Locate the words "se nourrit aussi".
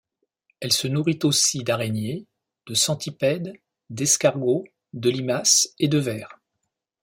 0.73-1.59